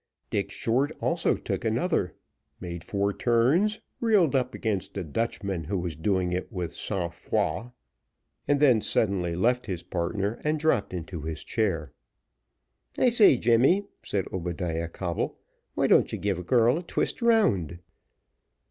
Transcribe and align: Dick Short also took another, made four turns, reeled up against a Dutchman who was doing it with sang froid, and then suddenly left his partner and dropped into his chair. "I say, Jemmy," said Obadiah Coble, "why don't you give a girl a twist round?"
Dick 0.31 0.49
Short 0.49 0.91
also 0.99 1.35
took 1.35 1.63
another, 1.63 2.15
made 2.59 2.83
four 2.83 3.13
turns, 3.13 3.81
reeled 3.99 4.35
up 4.35 4.55
against 4.55 4.97
a 4.97 5.03
Dutchman 5.03 5.65
who 5.65 5.77
was 5.77 5.95
doing 5.95 6.31
it 6.31 6.51
with 6.51 6.73
sang 6.73 7.11
froid, 7.11 7.71
and 8.47 8.59
then 8.59 8.81
suddenly 8.81 9.35
left 9.35 9.67
his 9.67 9.83
partner 9.83 10.39
and 10.43 10.59
dropped 10.59 10.91
into 10.91 11.21
his 11.21 11.43
chair. 11.43 11.91
"I 12.97 13.11
say, 13.11 13.37
Jemmy," 13.37 13.85
said 14.01 14.25
Obadiah 14.33 14.87
Coble, 14.89 15.37
"why 15.75 15.85
don't 15.85 16.11
you 16.11 16.17
give 16.17 16.39
a 16.39 16.43
girl 16.43 16.79
a 16.79 16.81
twist 16.81 17.21
round?" 17.21 17.77